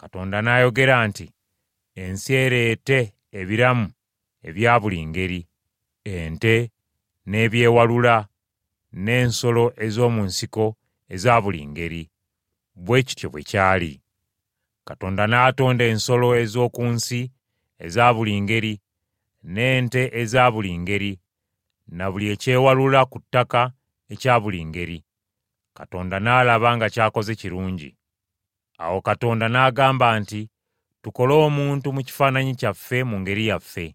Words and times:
Katonda 0.00 0.38
n'ayogera 0.42 0.96
nti, 1.08 1.26
“Ensi 2.02 2.32
ereete 2.44 2.98
ebiramu 3.40 3.86
ebya 4.48 4.72
buli 4.80 5.00
ngeri: 5.10 5.40
ente, 6.14 6.54
n'ebyewalula, 7.28 8.16
n'ensolo 9.04 9.64
ez'omu 9.84 10.22
nsiko 10.28 10.66
eza 11.14 11.34
buli 11.42 11.60
ngeri.” 11.70 12.02
Bwe 12.84 12.98
kityo 13.06 13.28
bwe 13.32 13.42
kyali. 13.50 13.92
Katonda 14.88 15.24
n'atonda 15.28 15.84
ensolo 15.92 16.28
ez'oku 16.42 16.82
nsi 16.94 17.20
eza 17.84 18.04
buli 18.16 18.34
ngeri, 18.44 18.74
n'ente 19.54 20.02
eza 20.20 20.42
buli 20.52 20.72
ngeri, 20.82 21.12
na 21.96 22.04
buli 22.12 22.26
ekyewalula 22.34 23.00
ku 23.12 23.18
ttaka 23.24 23.62
ekya 24.12 24.34
buli 24.42 24.60
ngeri. 24.70 24.98
Katonda 25.76 26.16
n'alaba 26.20 26.68
nga 26.76 26.86
ky'akoze 26.94 27.34
kirungi. 27.40 27.90
Awo 28.84 29.00
Katonda 29.02 29.46
n'agamba 29.48 30.08
nti, 30.20 30.40
“Tukole 31.02 31.34
omuntu 31.46 31.86
mu 31.94 32.00
kifaananyi 32.06 32.52
kyaffe 32.60 32.98
mu 33.08 33.16
ngeri 33.20 33.44
yaffe. 33.52 33.86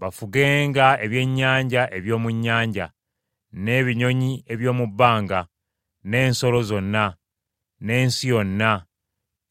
Bafugenga 0.00 0.86
ebyennyanja 1.04 1.82
eby'omu 1.96 2.28
nnyanja, 2.34 2.86
n'ebinyonyi 3.62 4.32
eby'omu 4.52 4.84
bbanga, 4.92 5.40
n'ensolo 6.08 6.60
zonna, 6.68 7.04
n'ensi 7.84 8.24
yonna, 8.32 8.72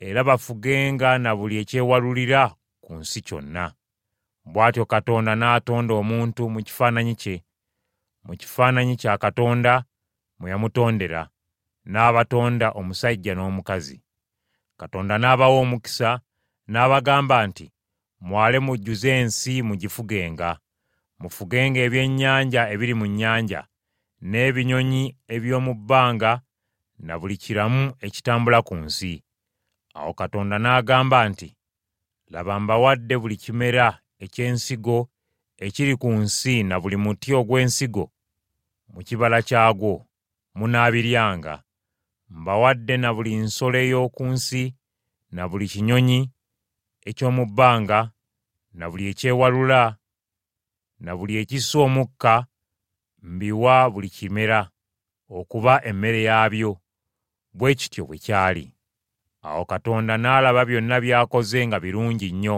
era 0.07 0.21
bafugenga 0.29 1.09
na 1.23 1.31
buli 1.37 1.55
ekyewalulira 1.61 2.41
ku 2.83 2.91
nsi 2.99 3.19
kyonna.” 3.27 3.65
Bw'atyo 4.53 4.83
Katonda 4.93 5.31
n'atonda 5.37 5.93
omuntu 6.01 6.41
mu 6.53 6.59
kifaananyi 6.67 7.15
kye. 7.21 7.35
Mu 8.25 8.33
kifaananyi 8.39 8.93
kya 9.01 9.13
Katonda 9.23 9.73
mwe 10.39 10.47
yamutondera, 10.53 11.21
n'abatonda 11.91 12.67
omusajja 12.79 13.33
n'omukazi. 13.35 13.97
Katonda 14.79 15.15
n'abawa 15.17 15.59
omukisa, 15.63 16.09
n'abagamba 16.71 17.37
nti, 17.47 17.65
“Mwale 18.27 18.57
mujjuze 18.65 19.09
ensi 19.19 19.53
mugifugenga. 19.67 20.49
Mufugenga 21.21 21.79
ebyennyanja 21.87 22.61
ebiri 22.73 22.93
mu 22.99 23.05
nnyanja, 23.11 23.61
n'ebinyonyi 24.29 25.03
eby'omu 25.35 25.71
bbanga 25.79 26.31
na 27.05 27.13
buli 27.19 27.35
kiramu 27.43 27.83
ekitambula 28.05 28.59
ku 28.67 28.75
nsi.” 28.85 29.13
Awo 29.97 30.11
Katonda 30.19 30.55
n'agamba 30.63 31.19
nti, 31.29 31.49
“Laba 32.31 32.53
mbawadde 32.63 33.15
buli 33.21 33.35
kimera 33.43 33.87
eky'ensigo 34.23 34.97
ekiri 35.65 35.93
ku 36.01 36.09
nsi 36.23 36.63
na 36.69 36.75
buli 36.81 36.97
muti 37.03 37.29
ogw'ensigo 37.39 38.05
mu 38.93 38.99
kibala 39.07 39.39
kyagwo, 39.47 39.93
munaabiryanga. 40.57 41.53
Mbawadde 42.29 42.97
na 42.97 43.13
buli 43.13 43.35
nsolo 43.35 43.77
ey'oku 43.79 44.23
nsi, 44.25 44.63
na 45.31 45.49
buli 45.49 45.67
kinyonyi 45.67 46.19
eky'omu 47.09 47.43
bbanga, 47.49 48.11
na 48.73 48.85
buli 48.89 49.03
ekyewalula, 49.11 49.97
na 50.99 51.11
buli 51.17 51.33
ekissa 51.41 51.79
omukka 51.79 52.33
mbiwa 53.21 53.89
buli 53.93 54.09
kimera, 54.09 54.71
okuba 55.29 55.73
emmere 55.89 56.21
yaabyo.” 56.29 56.71
Bwe 57.53 57.75
kityo 57.75 58.05
bwe 58.05 58.17
kyali. 58.17 58.65
Awo 59.41 59.65
Katonda 59.65 60.17
n'alaba 60.17 60.65
byonna 60.65 61.01
by'akoze 61.01 61.67
nga 61.67 61.79
birungi 61.79 62.31
nnyo. 62.31 62.57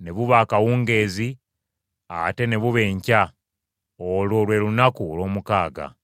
Ne 0.00 0.10
buba 0.12 0.40
akawungeezi, 0.40 1.38
ate 2.08 2.46
ne 2.46 2.56
buba 2.58 2.80
enkya; 2.80 3.32
olwo 3.98 4.44
lwe 4.46 4.56
lunaku 4.62 5.02
olw'omukaaga. 5.12 5.95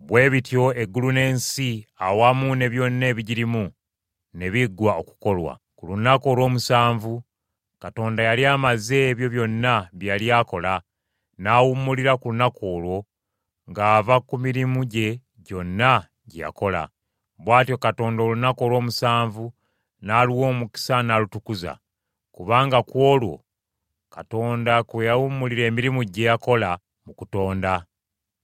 Bwe 0.00 0.30
bityo 0.30 0.74
eggulu 0.82 1.10
n'ensi 1.12 1.86
awamu 2.06 2.48
ne 2.56 2.66
byonna 2.72 3.06
ebigirimu 3.12 3.64
ne 4.34 4.46
biggwa 4.52 4.92
okukolwa. 5.00 5.52
Ku 5.76 5.82
lunaku 5.86 6.26
olw'omusanvu 6.32 7.14
Katonda 7.82 8.22
yali 8.28 8.44
amaze 8.46 8.96
ebyo 9.10 9.28
byonna 9.34 9.74
bye 9.98 10.08
yali 10.10 10.26
akola, 10.32 10.74
n'awummulira 11.42 12.12
ku 12.20 12.26
lunaku 12.32 12.62
olwo 12.74 12.98
ng'ava 13.70 14.16
ku 14.28 14.34
mirimu 14.42 14.80
gye 14.92 15.08
gyonna 15.46 15.92
gye 16.28 16.40
yakola. 16.44 16.82
Bw'atyo 17.44 17.76
Katonda 17.84 18.20
olunaku 18.22 18.60
olw'omusanvu 18.66 19.44
n'aluwa 20.04 20.46
omukisa 20.52 20.96
n'alutukuza, 21.06 21.72
kubanga 22.34 22.78
ku 22.90 22.96
olwo 23.12 23.36
Katonda 24.14 24.82
kwe 24.82 25.06
yawummulira 25.06 25.62
emirimu 25.70 26.04
gye 26.04 26.24
yakola 26.30 26.70
mu 27.06 27.12
kutonda. 27.14 27.86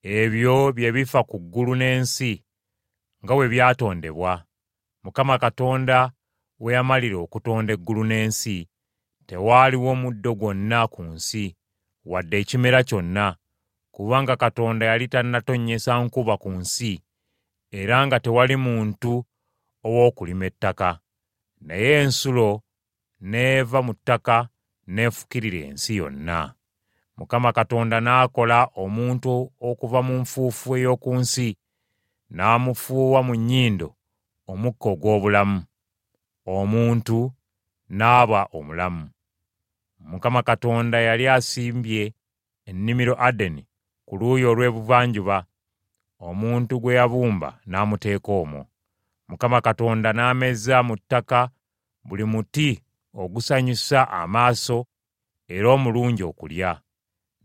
Ebyo 0.02 0.72
bye 0.76 0.92
bifa 0.92 1.20
ku 1.24 1.36
ggulu 1.40 1.74
n'ensi 1.76 2.32
nga 3.22 3.32
bwe 3.34 3.48
byatondebwa. 3.52 4.32
Mukama 5.04 5.38
Katonda 5.38 5.98
we 6.62 6.72
yamalira 6.76 7.18
okutonda 7.18 7.72
eggulu 7.74 8.02
n'ensi, 8.06 8.56
tewaaliwo 9.26 9.94
muddo 10.02 10.30
gwonna 10.38 10.88
ku 10.88 11.02
nsi, 11.02 11.44
wadde 12.10 12.36
ekimera 12.40 12.80
kyonna, 12.88 13.36
kubanga 13.94 14.34
Katonda 14.36 14.86
yali 14.86 15.06
tannatonnyesa 15.08 15.92
nkuba 16.04 16.34
ku 16.42 16.50
nsi 16.50 16.92
era 17.70 18.06
nga 18.06 18.20
tewali 18.20 18.56
muntu 18.56 19.12
ow'okulima 19.86 20.46
ettaka. 20.50 20.90
Naye 21.66 22.02
ensulo 22.02 22.62
n'eva 23.20 23.78
mu 23.86 23.92
ttaka 23.94 24.48
n'efukirira 24.86 25.66
ensi 25.68 25.96
yonna. 25.96 26.54
Mukama 27.16 27.52
Katonda 27.52 28.00
n'akola 28.00 28.58
omuntu 28.76 29.52
okuva 29.60 30.00
mu 30.06 30.14
nfuufu 30.22 30.76
ey'oku 30.76 31.10
nsi, 31.20 31.48
n'amufuuwa 32.36 33.20
mu 33.26 33.34
nnyindo 33.36 33.88
omukka 34.50 34.86
ogw'obulamu, 34.94 35.58
omuntu 36.46 37.18
n'aba 37.98 38.40
omulamu. 38.56 39.04
Mukama 40.10 40.42
Katonda 40.42 41.00
yali 41.00 41.28
asimbye 41.28 42.14
ennimiro 42.68 43.14
Adeni 43.26 43.62
ku 44.06 44.16
luuyi 44.16 44.44
olw'ebuvanjuba, 44.44 45.36
omuntu 46.28 46.74
gwe 46.80 46.94
yabumba 46.94 47.48
n'amuteeka 47.66 48.32
omwo. 48.42 48.62
Mukama 49.28 49.60
Katonda 49.60 50.12
n'ameza 50.12 50.82
mu 50.82 50.94
ttaka 50.96 51.50
buli 52.04 52.24
muti 52.24 52.85
ogusanyusa 53.22 54.08
amaaso 54.20 54.86
era 55.48 55.68
omulungi 55.76 56.22
okulya. 56.30 56.70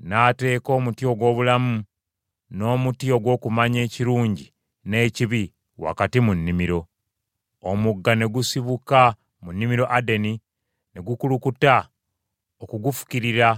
N'ateeka 0.07 0.69
omuti 0.77 1.03
ogw'obulamu 1.11 1.73
n'omuti 2.57 3.05
ogw'okumanya 3.15 3.79
ekirungi 3.87 4.47
n'ekibi 4.89 5.43
wakati 5.83 6.19
mu 6.25 6.33
nnimiro. 6.35 6.81
Omugga 7.69 8.11
ne 8.15 8.25
gusibuka 8.33 9.01
mu 9.41 9.49
nnimiro 9.53 9.85
Adeni 9.97 10.33
ne 10.93 10.99
gukulukuta 11.05 11.75
okugufukirira 12.61 13.49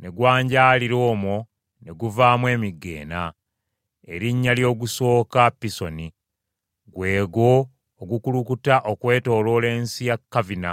ne 0.00 0.08
gwanjaalira 0.16 0.96
omwo 1.10 1.36
ne 1.82 1.90
guvaamu 2.00 2.44
emigga 2.54 2.90
ena. 3.02 3.22
Erinnya 4.12 4.52
ly'ogusooka 4.54 5.50
Pisoni, 5.60 6.06
gwe 6.92 7.26
gwo 7.26 7.68
ogukulukuta 8.00 8.74
okwetooloola 8.90 9.68
ensi 9.76 10.06
ya 10.06 10.16
Kavira 10.32 10.72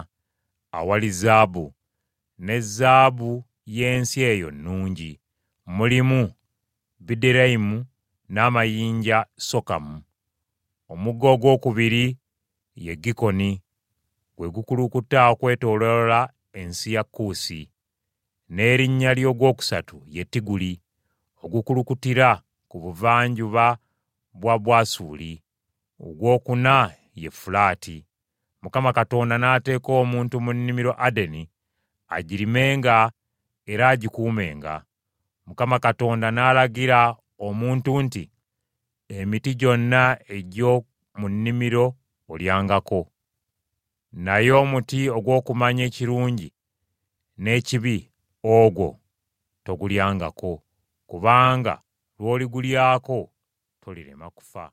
awali 0.77 1.11
zaabu, 1.11 1.73
ne 2.37 2.59
zaabu 2.59 3.43
y'ensi 3.65 4.21
eyo 4.21 4.51
nnungi. 4.51 5.19
Mulimu 5.65 6.33
bideriamu 6.99 7.85
n'amayinja 8.29 9.25
sokamu. 9.37 10.01
Omugga 10.89 11.27
ogwokubiri 11.29 12.17
ye 12.75 12.95
Gikoni, 12.95 13.61
gwe 14.37 14.49
gukulukuta 14.49 15.29
okwetooloola 15.29 16.29
ensi 16.53 16.93
ya 16.93 17.03
Kuusi. 17.03 17.69
N'erinnya 18.49 19.13
ly'ogwokusatu 19.13 19.97
ye 20.07 20.23
Tiguli, 20.25 20.81
ogukulukutira 21.43 22.41
ku 22.69 22.79
buvanjuba 22.79 23.77
bwa 24.33 24.59
Bwasuli. 24.59 25.43
Ogwokuna 25.99 26.93
ye 27.15 27.29
Fulaati. 27.31 28.05
Mukama 28.67 28.93
Katonda 28.93 29.37
n'ateeka 29.37 29.91
omuntu 29.93 30.41
mu 30.43 30.51
nnimiro 30.53 30.91
Adeni 31.05 31.49
agirimenga 32.07 33.11
era 33.65 33.89
agikuumenga. 33.89 34.83
Mukama 35.45 35.79
Katonda 35.79 36.27
n'alagira 36.31 37.15
omuntu 37.39 38.01
nti, 38.03 38.23
“Emiti 39.07 39.51
gyonna 39.55 40.19
egy'omu 40.35 41.27
nnimiro 41.31 41.85
olyangako, 42.31 43.01
naye 44.25 44.51
omuti 44.51 44.99
ogw'okumanya 45.17 45.83
ekirungi 45.89 46.49
n'ekibi, 47.43 47.97
ogwo 48.43 48.89
togulyangako, 49.65 50.51
kubanga 51.09 51.75
lw'oligulyako 52.19 53.17
tolirema 53.81 54.27
kufa.” 54.35 54.65